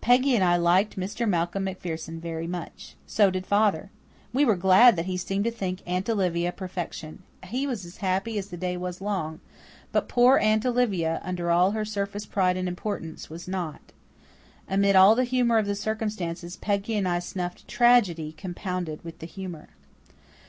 [0.00, 1.28] Peggy and I liked Mr.
[1.28, 2.94] Malcolm MacPherson very much.
[3.04, 3.90] So did father.
[4.32, 7.24] We were glad that he seemed to think Aunt Olivia perfection.
[7.44, 9.40] He was as happy as the day was long;
[9.90, 13.90] but poor Aunt Olivia, under all her surface pride and importance, was not.
[14.68, 19.26] Amid all the humour of the circumstances Peggy and I snuffed tragedy compounded with the
[19.26, 19.70] humour.